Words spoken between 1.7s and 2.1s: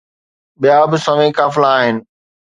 آهن